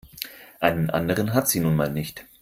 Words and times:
Einen 0.59 0.89
anderen 0.89 1.35
hat 1.35 1.47
sie 1.47 1.59
nun 1.59 1.75
mal 1.75 1.91
nicht. 1.91 2.25